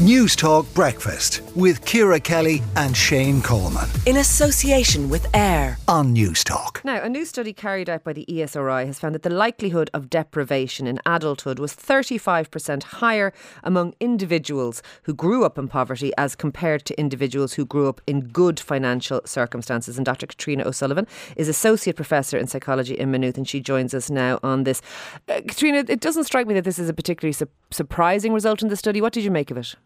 [0.00, 3.86] Newstalk Breakfast with Ciara Kelly and Shane Coleman.
[4.06, 6.82] In association with AIR on Newstalk.
[6.86, 10.08] Now, a new study carried out by the ESRI has found that the likelihood of
[10.08, 16.86] deprivation in adulthood was 35% higher among individuals who grew up in poverty as compared
[16.86, 19.98] to individuals who grew up in good financial circumstances.
[19.98, 20.26] And Dr.
[20.26, 21.06] Katrina O'Sullivan
[21.36, 24.80] is Associate Professor in Psychology in Maynooth, and she joins us now on this.
[25.28, 28.68] Uh, Katrina, it doesn't strike me that this is a particularly su- surprising result in
[28.68, 29.02] the study.
[29.02, 29.76] What did you make of it?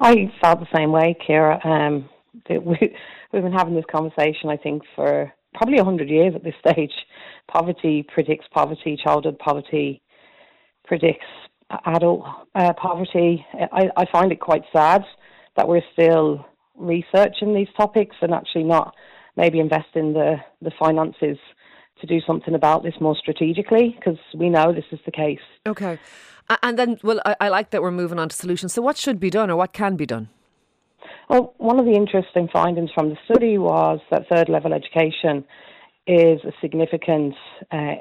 [0.00, 1.60] I felt the same way, Ciara.
[1.64, 2.08] Um,
[2.48, 2.96] we,
[3.32, 6.92] we've been having this conversation, I think, for probably 100 years at this stage.
[7.48, 10.02] Poverty predicts poverty, childhood poverty
[10.84, 11.26] predicts
[11.86, 13.44] adult uh, poverty.
[13.72, 15.02] I, I find it quite sad
[15.56, 16.44] that we're still
[16.76, 18.94] researching these topics and actually not
[19.36, 21.38] maybe investing the, the finances
[22.00, 25.38] to do something about this more strategically because we know this is the case.
[25.66, 25.98] Okay.
[26.62, 28.74] And then, well, I, I like that we're moving on to solutions.
[28.74, 30.28] So, what should be done or what can be done?
[31.28, 35.44] Well, one of the interesting findings from the study was that third level education
[36.06, 37.34] is a significant
[37.72, 37.94] uh,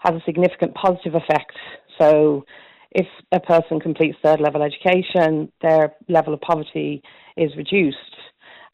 [0.00, 1.52] has a significant positive effect.
[1.98, 2.44] So,
[2.92, 7.02] if a person completes third level education, their level of poverty
[7.36, 7.98] is reduced.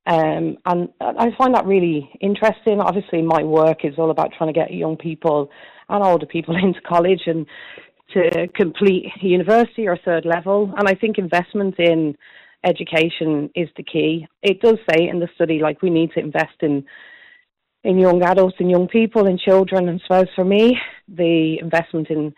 [0.07, 2.81] Um, and I find that really interesting.
[2.81, 5.51] Obviously, my work is all about trying to get young people
[5.89, 7.47] and older people into college and
[8.15, 10.73] to complete university or third level.
[10.77, 12.17] And I think investment in
[12.65, 14.27] education is the key.
[14.43, 16.85] It does say in the study, like we need to invest in
[17.85, 19.89] in young adults and young people and children.
[19.89, 22.33] And so, for me, the investment in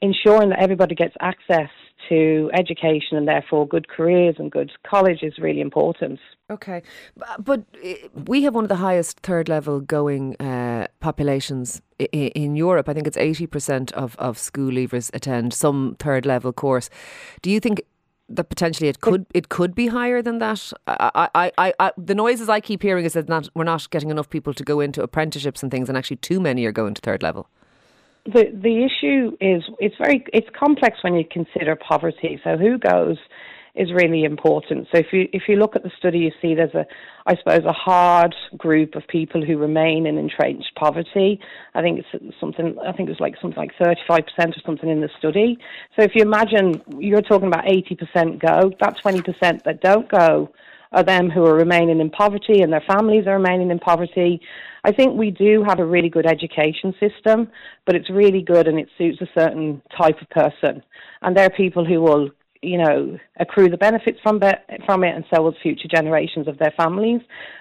[0.00, 1.68] ensuring that everybody gets access
[2.08, 6.18] to education and therefore good careers and good college is really important.
[6.50, 6.82] Okay,
[7.38, 10.44] but eh, we have one of the highest third level going uh,
[11.00, 12.88] populations in Europe.
[12.88, 16.90] I think it's 80% of, of school leavers attend some third level course.
[17.42, 17.82] Do you think
[18.28, 20.72] that potentially it could it could be higher than that.
[20.86, 24.08] I, I, I, I, the noises I keep hearing is that not, we're not getting
[24.08, 27.02] enough people to go into apprenticeships and things, and actually too many are going to
[27.02, 27.48] third level
[28.26, 32.40] the the issue is it's very it's complex when you consider poverty.
[32.44, 33.16] So who goes
[33.74, 34.88] is really important.
[34.92, 36.86] So if you if you look at the study, you see there's a
[37.26, 41.40] I suppose a hard group of people who remain in entrenched poverty.
[41.74, 45.10] I think it's something I think it's like something like 35% or something in the
[45.18, 45.58] study.
[45.96, 50.52] So if you imagine you're talking about 80% go, that 20% that don't go
[50.92, 54.40] are them who are remaining in poverty and their families are remaining in poverty.
[54.84, 57.48] I think we do have a really good education system,
[57.86, 60.82] but it's really good and it suits a certain type of person.
[61.22, 62.30] And there are people who will,
[62.62, 64.40] you know, accrue the benefits from,
[64.84, 67.20] from it and so will future generations of their families.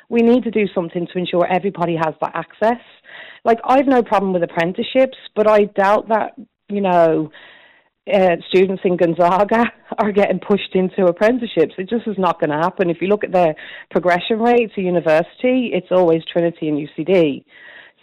[0.10, 2.82] We need to do something to ensure everybody has that access.
[3.46, 6.34] Like, I've no problem with apprenticeships, but I doubt that,
[6.68, 7.32] you know,
[8.12, 9.66] uh, students in Gonzaga
[9.98, 11.76] are getting pushed into apprenticeships.
[11.78, 12.90] It just is not going to happen.
[12.90, 13.56] If you look at their
[13.92, 17.46] progression rates to university, it's always Trinity and UCD.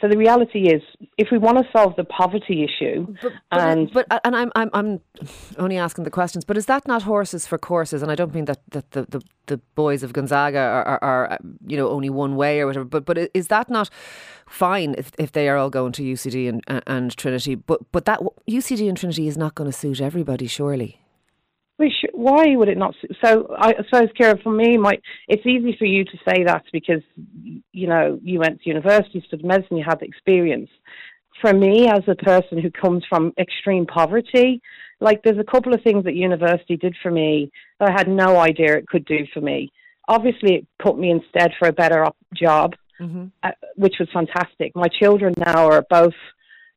[0.01, 0.83] So the reality is,
[1.17, 4.53] if we want to solve the poverty issue, but, but and but uh, and I'm
[4.55, 5.01] I'm I'm
[5.59, 8.03] only asking the questions, but is that not horses for courses?
[8.03, 11.33] And I don't mean that, that the, the, the boys of Gonzaga are, are, are
[11.33, 11.37] uh,
[11.67, 12.85] you know only one way or whatever.
[12.85, 13.89] But but is that not
[14.47, 17.55] fine if, if they are all going to UCD and uh, and Trinity?
[17.55, 21.01] But but that UCD and Trinity is not going to suit everybody, surely
[22.13, 22.95] why would it not?
[23.23, 24.99] So I, suppose, Ciara, for me, my,
[25.29, 27.03] it's easy for you to say that because
[27.73, 30.71] you know you went to university, studied medicine, you had the experience.
[31.43, 34.63] For me, as a person who comes from extreme poverty,
[35.01, 38.39] like there's a couple of things that university did for me that I had no
[38.39, 39.71] idea it could do for me.
[40.09, 43.27] Obviously, it put me instead for a better job, mm-hmm.
[43.43, 44.75] uh, which was fantastic.
[44.75, 46.15] My children now are both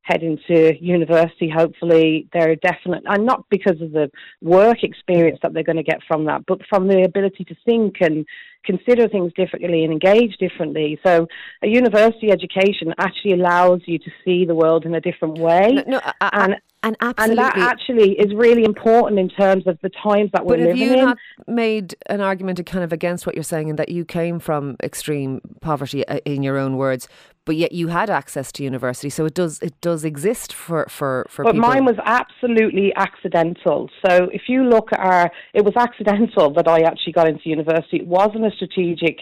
[0.10, 4.10] heading into university, hopefully, they're definite, and not because of the
[4.42, 7.98] work experience that they're going to get from that, but from the ability to think
[8.02, 8.26] and
[8.66, 11.00] consider things differently and engage differently.
[11.06, 11.28] So,
[11.62, 15.70] a university education actually allows you to see the world in a different way.
[15.72, 19.78] No, no I, and and absolutely, and that actually is really important in terms of
[19.82, 20.88] the times that we're but living in.
[20.88, 21.18] But have you not
[21.48, 25.42] made an argument kind of against what you're saying, and that you came from extreme
[25.62, 27.10] poverty, uh, in your own words,
[27.50, 31.26] but yet you had access to university, so it does it does exist for for
[31.32, 31.44] for.
[31.44, 31.68] But people.
[31.68, 33.90] mine was absolutely accidental.
[34.06, 37.98] So if you look at our, it was accidental that I actually got into university.
[37.98, 39.18] It wasn't a strategic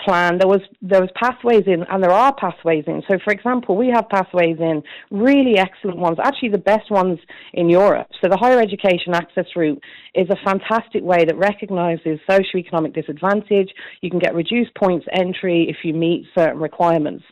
[0.00, 0.38] plan.
[0.38, 3.02] There was there was pathways in, and there are pathways in.
[3.08, 7.18] So, for example, we have pathways in, really excellent ones, actually the best ones
[7.52, 8.08] in Europe.
[8.22, 9.82] So, the higher education access route
[10.14, 13.70] is a fantastic way that recognises socioeconomic disadvantage.
[14.00, 17.24] You can get reduced points entry if you meet certain requirements.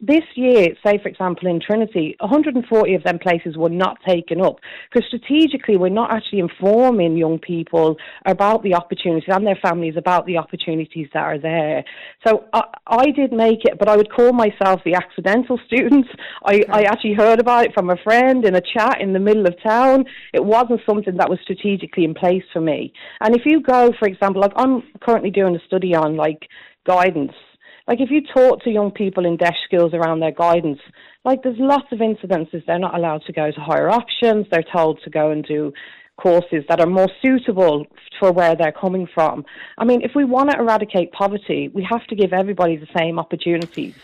[0.00, 4.56] This year, say for example in Trinity, 140 of them places were not taken up
[4.92, 7.96] because strategically we're not actually informing young people
[8.26, 11.82] about the opportunities and their families about the opportunities that are there.
[12.26, 16.06] So I, I did make it, but I would call myself the accidental student.
[16.44, 19.46] I, I actually heard about it from a friend in a chat in the middle
[19.46, 20.04] of town.
[20.34, 22.92] It wasn't something that was strategically in place for me.
[23.22, 26.48] And if you go, for example, like I'm currently doing a study on like
[26.86, 27.32] guidance
[27.88, 30.80] like if you talk to young people in DEIS schools around their guidance,
[31.24, 34.46] like there's lots of incidences they're not allowed to go to higher options.
[34.50, 35.72] They're told to go and do
[36.16, 37.86] courses that are more suitable
[38.18, 39.44] for where they're coming from.
[39.78, 43.18] I mean, if we want to eradicate poverty, we have to give everybody the same
[43.18, 43.94] opportunities.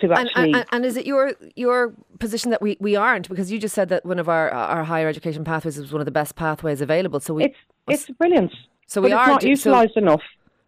[0.00, 3.50] To actually and, and, and, is it your your position that we, we aren't because
[3.50, 6.10] you just said that one of our our higher education pathways is one of the
[6.10, 7.56] best pathways available so we it's
[7.88, 8.52] it's brilliant
[8.86, 10.20] so we are it's not utilised so, enough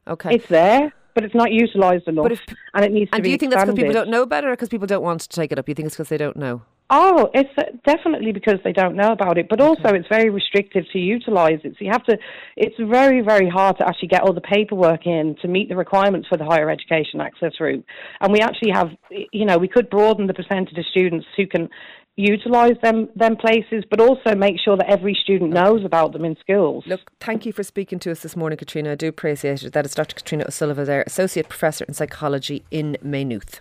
[0.07, 2.41] okay it's there but it's not utilised enough, if,
[2.75, 3.17] and it needs and to be.
[3.17, 3.75] And do you think expanded.
[3.75, 5.69] that's because people don't know better, or because people don't want to take it up?
[5.69, 6.63] You think it's because they don't know?
[6.91, 10.85] Oh, it's uh, definitely because they don't know about it, but also it's very restrictive
[10.93, 11.75] to utilise it.
[11.79, 12.17] So you have to.
[12.57, 16.29] It's very, very hard to actually get all the paperwork in to meet the requirements
[16.29, 17.85] for the higher education access route.
[18.21, 21.69] And we actually have, you know, we could broaden the percentage of students who can
[22.17, 26.37] utilise them them places, but also make sure that every student knows about them in
[26.41, 26.85] schools.
[26.87, 28.93] Look, thank you for speaking to us this morning, Katrina.
[28.93, 29.75] I do appreciate it.
[29.75, 30.17] That is Dr.
[30.17, 33.61] Katrina O'Sullivan there, Associate Professor in Psychology in Maynooth.